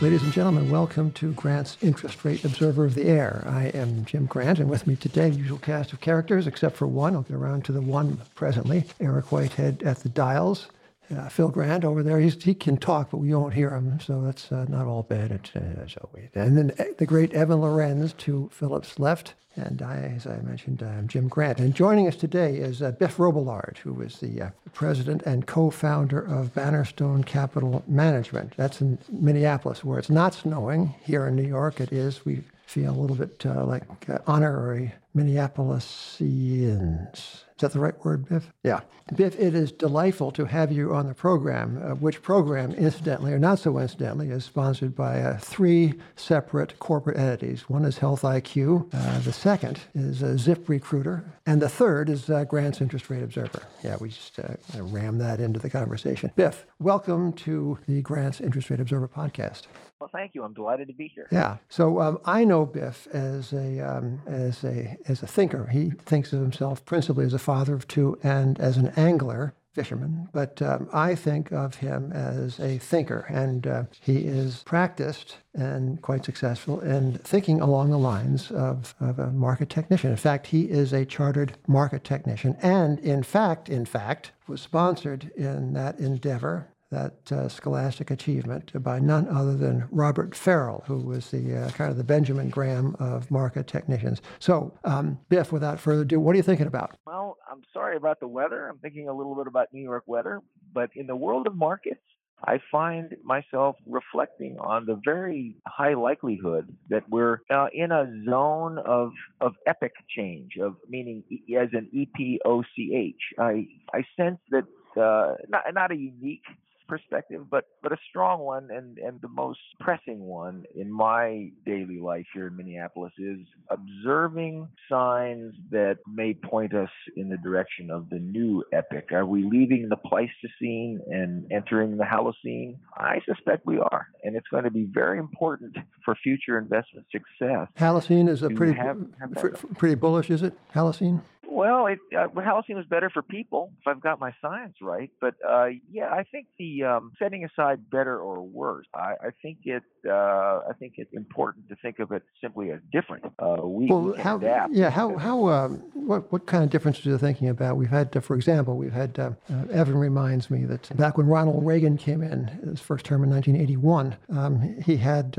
[0.00, 3.44] Ladies and gentlemen, welcome to Grant's Interest Rate Observer of the Air.
[3.46, 7.14] I am Jim Grant, and with me today, usual cast of characters, except for one.
[7.14, 8.86] I'll get around to the one presently.
[8.98, 10.68] Eric Whitehead at the dials.
[11.16, 14.52] Uh, Phil Grant over there, he can talk, but we won't hear him, so that's
[14.52, 15.32] uh, not all bad.
[15.32, 16.28] Uh, it's always.
[16.34, 19.34] And then uh, the great Evan Lorenz to Philip's left.
[19.56, 21.58] And I, as I mentioned, I'm Jim Grant.
[21.58, 26.20] And joining us today is uh, Biff Robillard, who is the uh, president and co-founder
[26.20, 28.54] of Bannerstone Capital Management.
[28.56, 30.94] That's in Minneapolis, where it's not snowing.
[31.02, 32.24] Here in New York, it is.
[32.24, 33.82] We feel a little bit uh, like
[34.28, 37.14] honorary Minneapolisians.
[37.60, 38.50] Is that the right word, Biff?
[38.64, 38.80] Yeah.
[39.14, 43.38] Biff, it is delightful to have you on the program, uh, which program, incidentally or
[43.38, 47.68] not so incidentally, is sponsored by uh, three separate corporate entities.
[47.68, 52.30] One is Health IQ, uh, the second is uh, Zip Recruiter, and the third is
[52.30, 53.62] uh, Grant's Interest Rate Observer.
[53.84, 54.54] Yeah, we just uh,
[54.84, 56.30] ram that into the conversation.
[56.36, 59.64] Biff, welcome to the Grant's Interest Rate Observer podcast.
[60.00, 60.44] Well, thank you.
[60.44, 61.26] I'm delighted to be here.
[61.30, 61.58] Yeah.
[61.68, 65.66] So um, I know Biff as a um, as a as a thinker.
[65.66, 70.28] He thinks of himself principally as a father of two and as an angler fisherman,
[70.32, 76.02] but um, I think of him as a thinker, and uh, he is practiced and
[76.02, 80.10] quite successful in thinking along the lines of, of a market technician.
[80.10, 85.30] In fact, he is a chartered market technician, and in fact, in fact, was sponsored
[85.36, 91.30] in that endeavor that uh, scholastic achievement by none other than Robert Farrell, who was
[91.30, 94.20] the uh, kind of the Benjamin Graham of market technicians.
[94.38, 96.96] So, um, Biff, without further ado, what are you thinking about?
[97.06, 98.68] Well, I'm sorry about the weather.
[98.68, 100.40] I'm thinking a little bit about New York weather,
[100.72, 102.00] but in the world of markets,
[102.42, 108.78] I find myself reflecting on the very high likelihood that we're uh, in a zone
[108.78, 113.38] of of epic change, of meaning e- as an E P O C H.
[113.38, 114.64] I I sense that
[114.98, 116.44] uh, not not a unique
[116.90, 122.00] perspective, but but a strong one and and the most pressing one in my daily
[122.00, 123.38] life here in Minneapolis is
[123.70, 129.12] observing signs that may point us in the direction of the new epic.
[129.12, 132.76] Are we leaving the Pleistocene and entering the Holocene?
[132.96, 137.68] I suspect we are, and it's going to be very important for future investment success.
[137.78, 140.54] Holocene is a pretty have- have pretty bullish, is it?
[140.74, 141.22] Holocene?
[141.50, 145.10] Well, it, uh, Holocene was better for people if I've got my science right.
[145.20, 149.58] But uh, yeah, I think the um, setting aside better or worse, I, I think
[149.64, 149.82] it.
[150.08, 153.24] Uh, I think it's important to think of it simply as different.
[153.38, 154.36] Uh, we, we Well, how?
[154.36, 154.72] adapt.
[154.72, 155.16] Yeah, how?
[155.16, 155.48] How?
[155.48, 156.30] Um, what?
[156.32, 157.76] What kind of differences are you thinking about?
[157.76, 159.18] We've had, uh, for example, we've had.
[159.18, 163.24] Uh, uh, Evan reminds me that back when Ronald Reagan came in, his first term
[163.24, 165.36] in 1981, um, he had.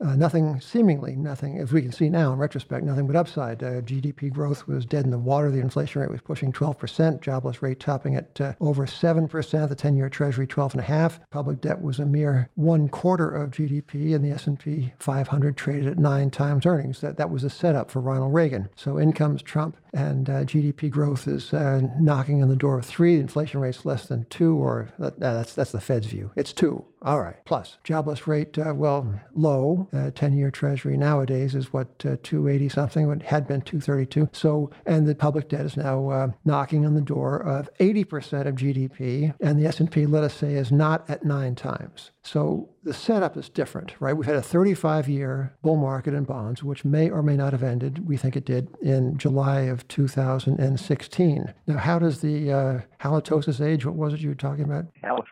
[0.00, 3.62] Uh, nothing, seemingly nothing, as we can see now in retrospect, nothing but upside.
[3.62, 5.50] Uh, GDP growth was dead in the water.
[5.50, 7.20] The inflation rate was pushing 12%.
[7.20, 9.68] Jobless rate topping at uh, over 7%.
[9.68, 11.20] The 10-year Treasury 12.5.
[11.30, 15.98] Public debt was a mere one quarter of GDP, and the S&P 500 traded at
[15.98, 17.00] nine times earnings.
[17.00, 18.68] That that was a setup for Ronald Reagan.
[18.74, 22.84] So in comes trump, and uh, GDP growth is uh, knocking on the door of
[22.84, 23.18] three.
[23.18, 26.32] Inflation rate's less than two, or uh, that's that's the Fed's view.
[26.36, 26.84] It's two.
[27.02, 27.36] All right.
[27.44, 29.88] Plus, jobless rate, uh, well, low.
[29.92, 33.10] Uh, 10-year Treasury nowadays is what uh, 280 something.
[33.10, 34.30] It had been 232.
[34.32, 39.34] So, and the public debt is now knocking on the door of 80% of GDP,
[39.38, 42.10] and the S&P, let us say, is not at nine times.
[42.22, 44.12] So the setup is different, right?
[44.14, 48.06] We've had a 35-year bull market in bonds, which may or may not have ended.
[48.06, 51.54] We think it did in July of 2016.
[51.66, 53.86] Now, how does the uh, halitosis age?
[53.86, 54.86] What was it you were talking about?
[55.02, 55.24] Hal-.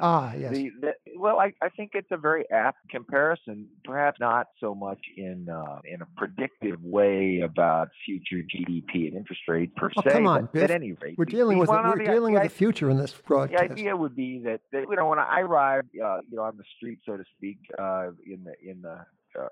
[0.00, 0.52] Ah, yes.
[0.52, 0.92] The, the,
[1.24, 3.66] well, I, I think it's a very apt comparison.
[3.82, 9.40] Perhaps not so much in uh, in a predictive way about future GDP and interest
[9.48, 10.10] rate per Oh, se.
[10.10, 12.52] come on, but at any rate, We're dealing with well, we're the- dealing the with
[12.52, 13.68] the future in this broadcast.
[13.68, 16.58] the idea would be that, that you know when I arrived, uh, you know, on
[16.58, 18.98] the street, so to speak, uh, in the in the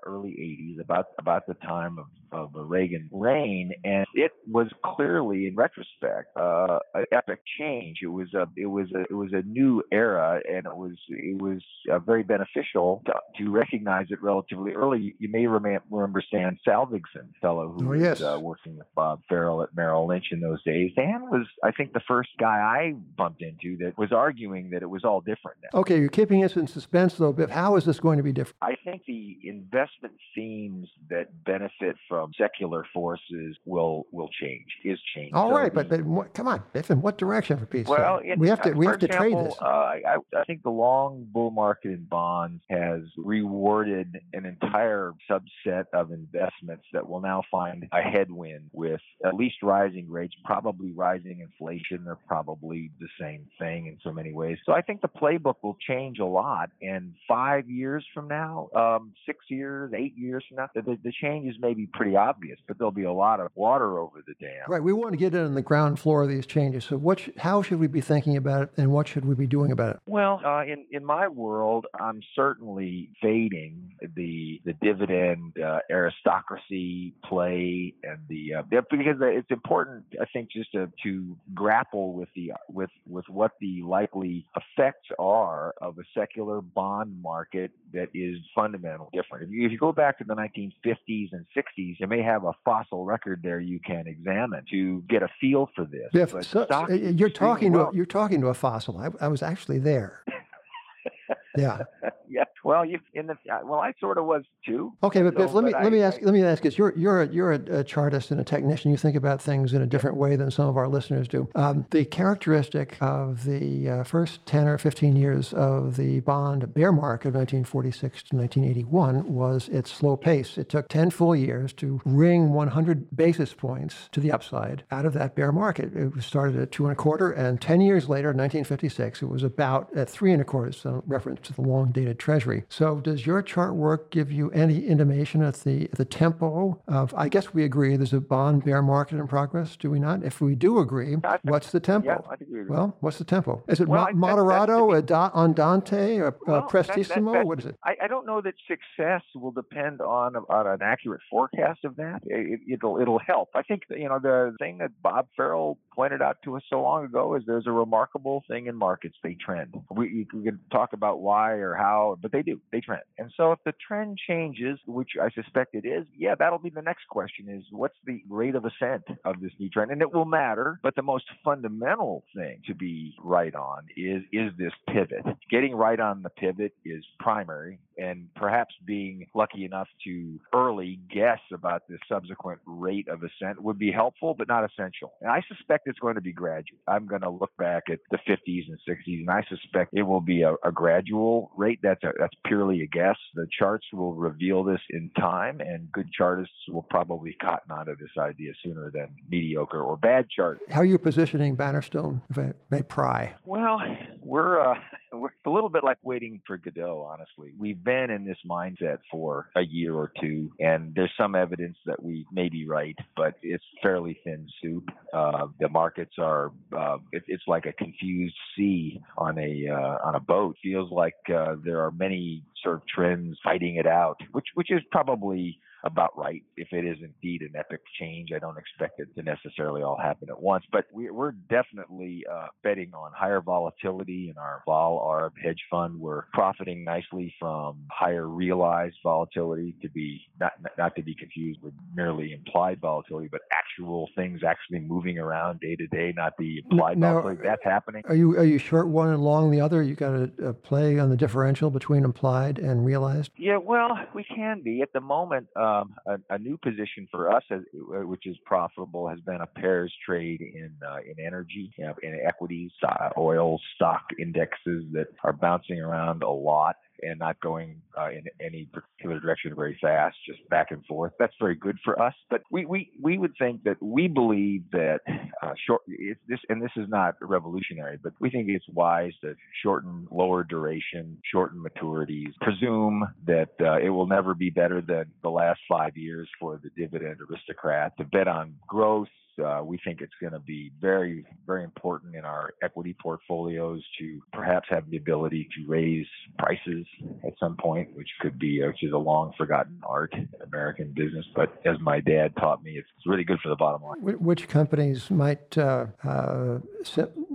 [0.05, 5.47] early '80s, about about the time of, of the Reagan reign, and it was clearly,
[5.47, 7.99] in retrospect, uh, an epic change.
[8.01, 11.41] It was a it was a it was a new era, and it was it
[11.41, 13.13] was uh, very beneficial to,
[13.43, 15.15] to recognize it relatively early.
[15.19, 19.61] You may remem- remember Stan Salvigsen, fellow who Oh, was uh, working with Bob Farrell
[19.63, 20.91] at Merrill Lynch in those days.
[20.95, 24.89] Dan was, I think, the first guy I bumped into that was arguing that it
[24.89, 25.79] was all different now.
[25.79, 27.49] Okay, you're keeping us in suspense, though, Biff.
[27.49, 28.57] How is this going to be different?
[28.61, 29.37] I think the
[29.73, 34.65] investment themes that benefit from secular forces will will change.
[34.83, 35.31] Is change.
[35.33, 38.19] All So right, but, but what, come on, Biff, in what direction for Pete's well,
[38.37, 39.55] we have to we have to trade this.
[39.61, 45.13] Uh, I, I- I think the long bull market in bonds has rewarded an entire
[45.29, 50.91] subset of investments that will now find a headwind with at least rising rates, probably
[50.91, 52.03] rising inflation.
[52.05, 54.57] They're probably the same thing in so many ways.
[54.65, 56.69] So I think the playbook will change a lot.
[56.81, 59.62] And five years from now, um, six years,
[59.93, 63.03] eight years from now, the, the, the changes may be pretty obvious, but there'll be
[63.03, 64.63] a lot of water over the dam.
[64.67, 66.85] Right, we want to get in on the ground floor of these changes.
[66.85, 69.47] So, what, sh- how should we be thinking about it, and what should we be
[69.47, 70.01] doing about it?
[70.05, 77.93] Well, uh, in in my world, I'm certainly fading the the dividend uh, aristocracy play
[78.03, 82.89] and the uh, because it's important, I think, just to, to grapple with the with
[83.07, 89.49] with what the likely effects are of a secular bond market that is fundamentally different.
[89.55, 93.41] If you, go back to the 1950s and 60s, you may have a fossil record
[93.43, 96.09] there you can examine to get a feel for this.
[96.31, 98.97] But so, uh, you're talking to a, you're talking to a fossil.
[98.97, 100.23] I, I was actually there.
[101.57, 101.79] yeah.
[102.27, 102.43] yeah.
[102.63, 104.93] Well, you in the uh, well, I sort of was too.
[105.03, 106.63] Okay, but Biff, So, let me but let me I- ask I- let me ask
[106.63, 106.77] this.
[106.77, 108.89] You're you're a, you're a, a chartist and a technician.
[108.91, 111.49] You think about things in a different way than some of our listeners do.
[111.55, 116.91] Um, the characteristic of the uh, first ten or fifteen years of the bond bear
[116.91, 120.57] market of 1946 to 1981 was its slow pace.
[120.57, 125.13] It took ten full years to wring 100 basis points to the upside out of
[125.13, 125.93] that bear market.
[125.95, 129.89] It started at two and a quarter, and ten years later, 1956, it was about
[129.95, 130.71] at three and a quarter.
[130.71, 132.52] So reference to the long dated Treasury.
[132.69, 137.13] So does your chart work give you any intimation at the the tempo of?
[137.15, 139.75] I guess we agree there's a bond bear market in progress.
[139.75, 140.23] Do we not?
[140.23, 142.07] If we do agree, think- what's the tempo?
[142.07, 142.75] Yeah, I think we agree.
[142.75, 143.63] Well, what's the tempo?
[143.67, 147.33] Is it Well, mo- that- moderato, a da- andante, or Well, uh, that- that- prestissimo?
[147.33, 147.75] that- what is it?
[147.83, 152.21] I, I don't know that success will depend on on an accurate forecast of that.
[152.25, 153.49] It, it'll it'll help.
[153.55, 157.05] I think you know the thing that Bob Farrell pointed out to us so long
[157.05, 159.15] ago is there's a remarkable thing in markets.
[159.23, 159.75] They trend.
[159.91, 162.61] We, we can talk about why or how, but they do.
[162.71, 163.03] They trend.
[163.17, 166.81] And so if the trend changes, which I suspect it is, yeah, that'll be the
[166.81, 169.91] next question: is what's the rate of ascent of this new trend?
[169.91, 170.79] And it will matter.
[170.83, 175.25] But the most fundamental thing to be right on is is this pivot.
[175.49, 181.39] Getting right on the pivot is primary, and perhaps being lucky enough to early guess
[181.53, 185.13] about the subsequent rate of ascent would be helpful, but not essential.
[185.21, 186.79] And I suspect it's going to be gradual.
[186.87, 190.21] I'm going to look back at the 50s and 60s, and I suspect it will
[190.21, 191.79] be a, a gradual rate.
[191.81, 193.17] That's a, that's purely a guess.
[193.35, 198.09] The charts will reveal this in time, and good chartists will probably cotton onto this
[198.19, 200.71] idea sooner than mediocre or bad chartists.
[200.71, 203.33] How are you positioning Bannerstone, if I may pry?
[203.45, 203.79] Well,
[204.21, 204.75] we're uh,
[205.13, 207.07] we're a little bit like waiting for Godot.
[207.09, 211.77] Honestly, we've been in this mindset for a year or two, and there's some evidence
[211.85, 214.89] that we may be right, but it's fairly thin soup.
[215.13, 220.15] Uh, the markets are uh, it, it's like a confused sea on a uh, on
[220.15, 220.55] a boat.
[220.63, 224.81] Feels like uh, there are many sort of trends fighting it out, which which is
[224.91, 226.41] probably about right.
[226.55, 230.29] If it is indeed an epic change, I don't expect it to necessarily all happen
[230.29, 230.63] at once.
[230.71, 235.99] But we, we're definitely uh, betting on higher volatility in our Vol Arb hedge fund.
[235.99, 241.73] We're profiting nicely from higher realized volatility to be not not to be confused with
[241.93, 246.97] merely implied volatility, but actual things actually moving around day to day, not the implied
[246.97, 247.41] now- volatility.
[247.43, 248.03] That's happening.
[248.07, 249.83] Are you are you short one and long the other?
[249.83, 253.31] You got a, a play on the differential between implied and realized.
[253.37, 255.47] Yeah, well, we can be at the moment.
[255.73, 259.93] Um, a, a new position for us, has, which is profitable, has been a pairs
[260.05, 265.33] trade in uh, in energy, you know, in equities, uh, oil stock indexes that are
[265.33, 270.47] bouncing around a lot and not going uh, in any particular direction very fast, just
[270.49, 271.13] back and forth.
[271.19, 272.13] That's very good for us.
[272.29, 274.99] But we we, we would think that we believe that
[275.41, 275.81] uh, short
[276.27, 281.17] this and this is not revolutionary, but we think it's wise to shorten lower duration,
[281.31, 286.29] shorten maturities, presume that uh, it will never be better than the last five years
[286.39, 287.95] for the dividend aristocrat.
[287.97, 289.07] To bet on growth.
[289.43, 294.21] Uh, we think it's going to be very, very important in our equity portfolios to
[294.31, 296.05] perhaps have the ability to raise
[296.37, 296.85] prices
[297.25, 301.25] at some point, which could be, which is a long forgotten art in American business.
[301.35, 303.99] But as my dad taught me, it's really good for the bottom line.
[304.19, 306.59] Which companies might uh, uh,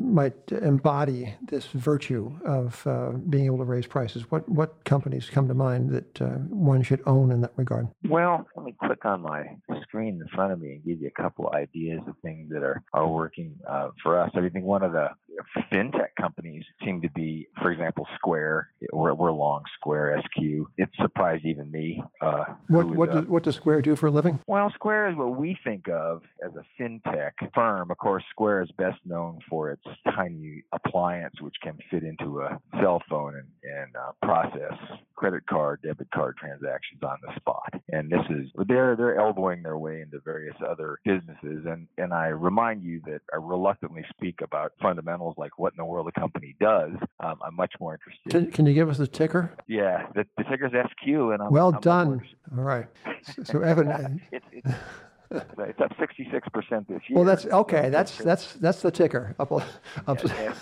[0.01, 4.31] might embody this virtue of uh, being able to raise prices?
[4.31, 7.89] What what companies come to mind that uh, one should own in that regard?
[8.09, 9.45] Well, let me click on my
[9.83, 12.83] screen in front of me and give you a couple ideas of things that are,
[12.93, 14.31] are working uh, for us.
[14.35, 15.09] I think one of the
[15.73, 18.69] fintech companies seem to be, for example, Square.
[18.93, 20.43] We're, we're long Square SQ.
[20.77, 22.03] It surprised even me.
[22.21, 24.41] Uh, What what does, what does Square do for a living?
[24.47, 27.91] well, Square is what we think of as a fintech firm.
[27.91, 29.83] Of course, Square is best known for its
[30.15, 34.77] tiny appliance, which can fit into a cell phone and, and uh, process
[35.19, 37.75] credit card, debit card transactions on the spot.
[37.89, 41.67] And this is they're they're elbowing their way into various other businesses.
[41.67, 45.85] And and I remind you that I reluctantly speak about fundamentals like what in the
[45.85, 46.93] world a company does.
[47.19, 48.31] Um, I'm much more interested.
[48.31, 49.53] Can, can you give us the ticker?
[49.67, 52.23] yeah, the, the ticker's SQ, and I'm Well I'm done.
[52.57, 52.87] All right.
[53.23, 54.69] So, so Evan, it's, it's,
[55.31, 57.17] it's up 66% this year.
[57.17, 57.89] well, that's okay.
[57.91, 59.37] That's that's that's the ticker.
[59.49, 59.63] Up, up,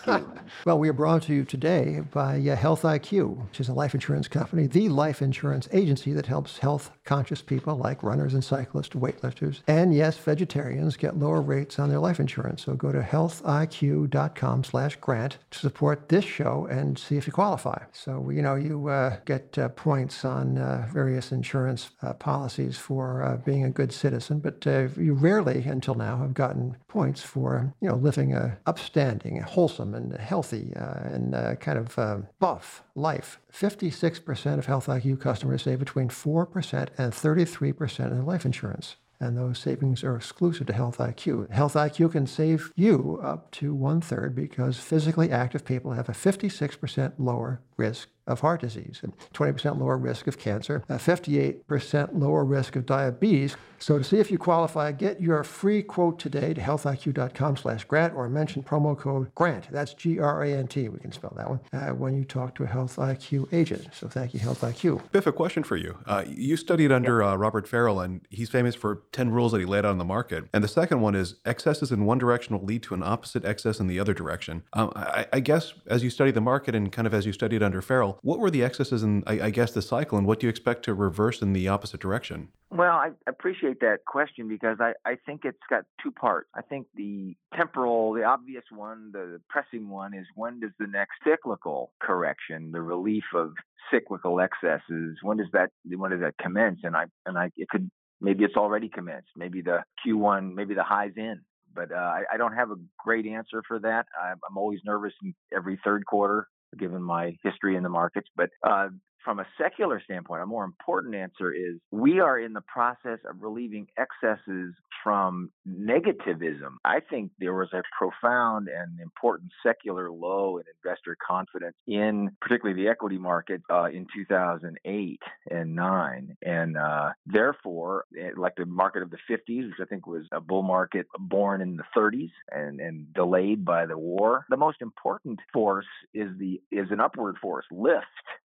[0.64, 3.94] well, we are brought to you today by uh, Health IQ, which is a life
[3.94, 9.61] insurance company, the life insurance agency that helps health-conscious people like runners and cyclists, weightlifters,
[9.66, 12.64] and yes, vegetarians get lower rates on their life insurance.
[12.64, 17.82] So go to healthiq.com/grant to support this show and see if you qualify.
[17.92, 23.23] So you know you uh, get uh, points on uh, various insurance uh, policies for
[23.23, 27.75] uh, being a good citizen, but uh, you rarely, until now, have gotten points for
[27.81, 32.85] you know living a upstanding, wholesome, and healthy uh, and uh, kind of uh, buff
[32.95, 33.41] life.
[33.53, 38.97] 56% of Health IQ customers save between 4% and 33% in life insurance.
[39.19, 41.51] And those savings are exclusive to Health IQ.
[41.51, 46.13] Health IQ can save you up to one third because physically active people have a
[46.13, 52.45] 56% lower risk of heart disease, and 20% lower risk of cancer, a 58% lower
[52.45, 53.56] risk of diabetes.
[53.78, 58.14] So to see if you qualify, get your free quote today to healthiq.com slash grant
[58.14, 59.71] or mention promo code GRANT.
[59.71, 60.88] That's G-R-A-N-T.
[60.88, 63.88] We can spell that one uh, when you talk to a Health IQ agent.
[63.92, 65.02] So thank you, Health IQ.
[65.12, 65.99] Biff, a question for you.
[66.06, 69.66] Uh, you studied under uh, Robert Farrell, and he's famous for 10 rules that he
[69.66, 70.45] laid out on the market.
[70.52, 73.78] And the second one is excesses in one direction will lead to an opposite excess
[73.78, 74.62] in the other direction.
[74.73, 77.62] Um, I, I guess as you study the market and kind of as you studied
[77.66, 80.46] under Farrell, what were the excesses in, I, I guess, the cycle, and what do
[80.46, 82.49] you expect to reverse in the opposite direction?
[82.70, 86.49] Well, I appreciate that question because I, I think it's got two parts.
[86.54, 91.12] I think the temporal, the obvious one, the pressing one is when does the next
[91.25, 93.52] cyclical correction, the relief of
[93.90, 96.80] cyclical excesses, when does that when does that commence?
[96.82, 97.88] And I and I it could
[98.20, 99.30] maybe it's already commenced.
[99.37, 101.40] Maybe the Q1, maybe the highs in.
[101.75, 104.06] But uh, I, I don't have a great answer for that.
[104.20, 108.28] I'm, I'm always nervous in every third quarter, given my history in the markets.
[108.37, 108.88] But uh,
[109.26, 113.42] from a secular standpoint, a more important answer is we are in the process of
[113.42, 116.76] relieving excesses from negativism.
[116.85, 122.80] I think there was a profound and important secular low in investor confidence in particularly
[122.80, 126.37] the equity market uh, in 2008 and 9.
[126.42, 130.40] And uh, therefore, eh, like the market of the 50s, which I think was a
[130.40, 135.40] bull market born in the 30s and, and delayed by the war, the most important
[135.52, 138.04] force is the is an upward force, lift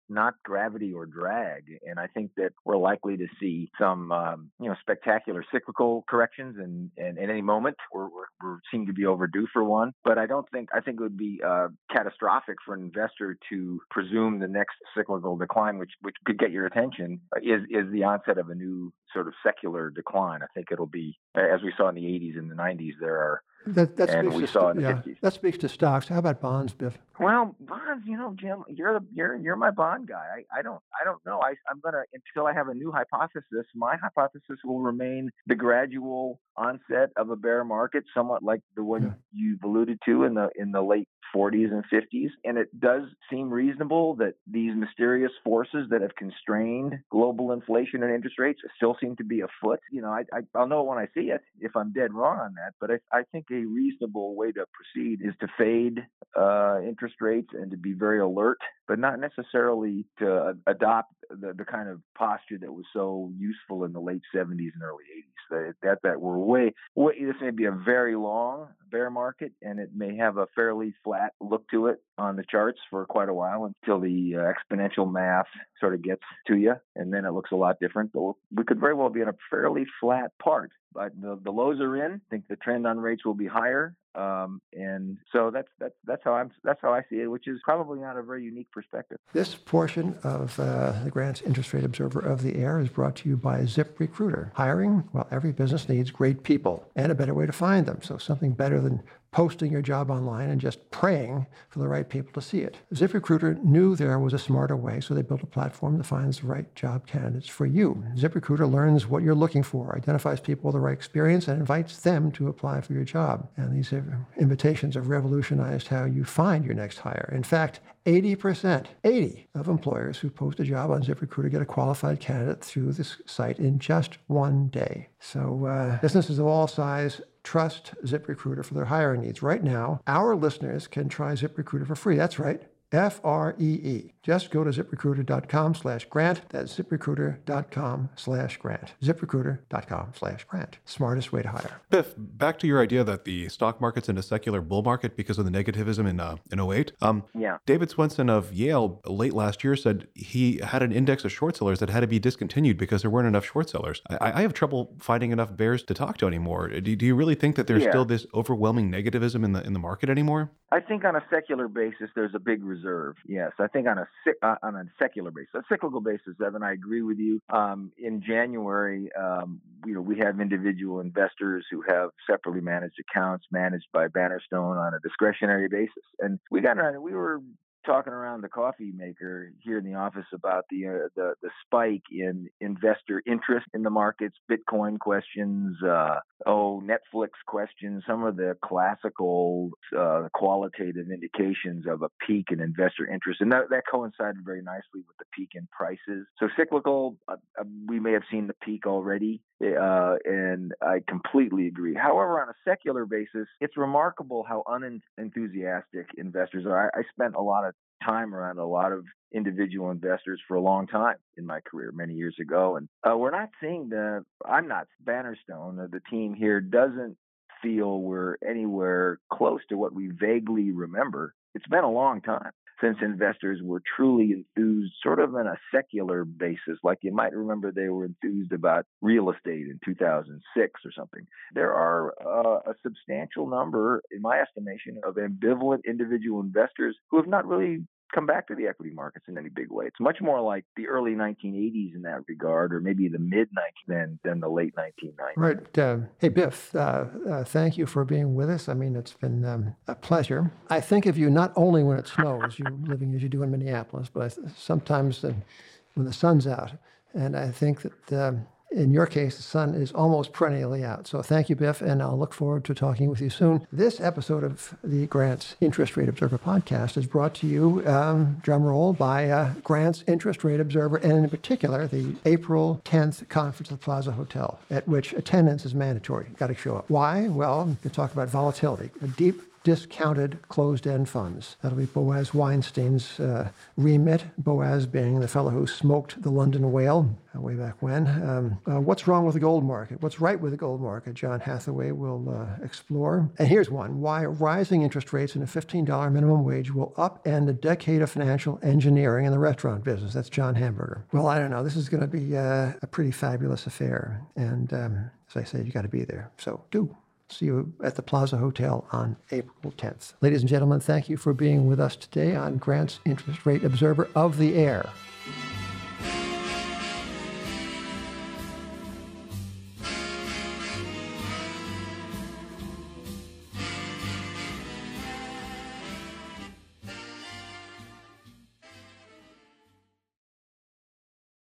[0.10, 1.66] not gravity or drag.
[1.88, 6.56] And I think that we're likely to see some, um, you know, spectacular cyclical corrections,
[6.60, 9.94] and, and at any moment we're, we're, we seem to be overdue for one.
[10.04, 13.80] But I don't think I think it would be uh, catastrophic for an investor to
[13.92, 18.04] presume the next cyclical decline, which which could get your attention, uh, is is the
[18.04, 20.42] onset of a new sort of secular decline.
[20.44, 22.94] I think it'll be as we saw in the 80s and the 90s.
[23.00, 25.20] There are That, that And we to, saw in the yeah, 50s.
[25.22, 26.08] that speaks to stocks.
[26.08, 26.98] How about bonds, Biff?
[27.20, 30.44] Well, bonds, you know, Jim, you're the you're you're my bond guy.
[30.54, 31.40] I, I don't I don't know.
[31.42, 33.66] I I'm gonna until I have a new hypothesis.
[33.74, 39.16] My hypothesis will remain the gradual onset of a bear market, somewhat like the one
[39.34, 42.30] you've alluded to in the in the late 40s and 50s.
[42.44, 48.14] And it does seem reasonable that these mysterious forces that have constrained global inflation and
[48.14, 49.80] interest rates still seem to be afoot.
[49.92, 52.40] You know, I, I I'll know it when I see it if I'm dead wrong
[52.40, 52.74] on that.
[52.80, 56.06] But I I think a reasonable way to proceed is to fade
[56.36, 61.66] uh, interest rates and to be very alert, but not necessarily to adopt the, the
[61.66, 65.24] kind of posture that was so useful in the late 70s and early 80s.
[65.50, 69.80] That that, that we're way, way this may be a very long bear market, and
[69.80, 73.34] it may have a fairly flat look to it on the charts for quite a
[73.34, 75.48] while until the uh, exponential math
[75.80, 78.12] sort of gets to you, and then it looks a lot different.
[78.12, 80.72] But we could very well be in a fairly flat part.
[80.94, 82.14] But the, the lows are in.
[82.14, 83.96] I think the trend on rates will be higher.
[84.16, 87.60] Um, and so that's that's that's how I'm that's how I see it, which is
[87.64, 89.20] probably not a very unique perspective.
[89.32, 93.28] This portion of uh, the Grant's Interest Rate Observer of the Air is brought to
[93.28, 94.52] you by ZipRecruiter.
[94.54, 95.10] Hiring?
[95.14, 98.04] Well, every business needs great people and a better way to find them.
[98.04, 99.02] So something better than
[99.38, 102.76] posting your job online and just praying for the right people to see it.
[102.92, 106.48] ZipRecruiter knew there was a smarter way, so they built a platform that finds the
[106.48, 108.04] right job candidates for you.
[108.16, 112.32] ZipRecruiter learns what you're looking for, identifies people with the right experience, and invites them
[112.32, 113.48] to apply for your job.
[113.58, 113.94] And these
[114.40, 117.32] invitations have revolutionized how you find your next hire.
[117.32, 122.20] In fact, 80%, 80 of employers who post a job on ZipRecruiter get a qualified
[122.20, 125.10] candidate through this site in just one day.
[125.20, 129.42] So uh, businesses of all size trust ZipRecruiter for their hiring needs.
[129.42, 132.18] Right now, our listeners can try ZipRecruiter for free.
[132.18, 132.62] That's right.
[132.92, 134.14] F R E E.
[134.24, 136.42] Just go to ziprecruiter.com slash grant.
[136.50, 138.94] That's ziprecruiter.com slash grant.
[139.02, 140.80] ziprecruiter.com slash grant.
[140.84, 141.80] Smartest way to hire.
[141.90, 145.40] Biff, back to your idea that the stock market's in a secular bull market because
[145.40, 146.92] of the negativism in, uh, in 08.
[147.02, 147.58] Um, yeah.
[147.66, 151.80] David Swensen of Yale late last year said he had an index of short sellers
[151.80, 154.02] that had to be discontinued because there weren't enough short sellers.
[154.10, 156.68] I, I have trouble finding enough bears to talk to anymore.
[156.68, 157.92] Do, do you really think that there's yeah.
[157.92, 160.52] still this overwhelming negativism in the in the market anymore?
[160.72, 163.16] I think on a secular basis, there's a big reserve.
[163.26, 164.08] Yes, I think on a
[164.42, 167.40] uh, on a secular basis, a cyclical basis, Evan, I agree with you.
[167.54, 173.46] Um, in January, um, you know, we have individual investors who have separately managed accounts
[173.52, 177.02] managed by Bannerstone on a discretionary basis, and we got around.
[177.02, 177.42] We were
[177.88, 182.04] talking around the coffee maker here in the office about the uh, the the spike
[182.12, 188.56] in investor interest in the markets, Bitcoin questions, uh, oh Netflix questions, some of the
[188.64, 194.62] classical uh, qualitative indications of a peak in investor interest, and that, that coincided very
[194.62, 196.28] nicely with the peak in prices.
[196.40, 201.68] So cyclical, uh, uh, we may have seen the peak already, uh, and I completely
[201.68, 201.96] agree.
[201.96, 206.92] However, on a secular basis, it's remarkable how unenthusiastic investors are.
[206.94, 207.74] I, I spent a lot of
[208.04, 212.14] time around a lot of individual investors for a long time in my career many
[212.14, 216.62] years ago and uh, we're not seeing the i'm not bannerstone uh, the team here
[216.62, 217.18] doesn't
[217.62, 221.34] feel we're anywhere close to what we vaguely remember.
[221.56, 226.26] It's been a long time since investors were truly enthused sort of on a secular
[226.26, 231.26] basis like you might remember they were enthused about real estate in 2006 or something.
[231.54, 237.28] There are uh, a substantial number in my estimation of ambivalent individual investors who have
[237.28, 239.86] not really come back to the equity markets in any big way.
[239.86, 243.72] It's much more like the early 1980s in that regard, or maybe the mid 19
[243.88, 245.34] than than the late 1990s.
[245.36, 245.78] Right.
[245.78, 248.70] Uh, hey, Biff, uh, uh, thank you for being with us.
[248.70, 250.52] I mean, it's been um, a pleasure.
[250.70, 253.52] I think of you not only when it snows, you living as you do in
[253.52, 256.72] Minneapolis, but sometimes when the sun's out.
[257.14, 261.08] And I think that um, in your case, the sun is almost perennially out.
[261.08, 263.66] So thank you, Biff, and I'll look forward to talking with you soon.
[263.72, 268.64] This episode of the Grant's Interest Rate Observer podcast is brought to you, um, drum
[268.64, 273.80] roll, by uh, Grant's Interest Rate Observer, and in particular, the April 10th conference at
[273.80, 276.28] the Plaza Hotel, at which attendance is mandatory.
[276.38, 276.90] Got to show up.
[276.90, 277.28] Why?
[277.28, 281.58] Well, you talk about volatility, a deep discounted closed-end funds.
[281.62, 287.18] That'll be Boaz Weinstein's uh, remit, Boaz being the fellow who smoked the London whale
[287.36, 288.08] uh, way back when.
[288.08, 290.02] Um, uh, what's wrong with the gold market?
[290.02, 291.14] What's right with the gold market?
[291.14, 293.30] John Hathaway will uh, explore.
[293.38, 297.54] And here's one, why rising interest rates and a $15 minimum wage will upend a
[297.54, 300.14] decade of financial engineering in the restaurant business.
[300.14, 301.06] That's John Hamburger.
[301.12, 301.64] Well, I don't know.
[301.64, 304.22] This is going to be uh, a pretty fabulous affair.
[304.36, 306.32] And um, as I said, you got to be there.
[306.38, 306.96] So do.
[307.30, 310.14] See you at the Plaza Hotel on April 10th.
[310.22, 314.10] Ladies and gentlemen, thank you for being with us today on Grant's Interest Rate Observer
[314.16, 314.90] of the Air.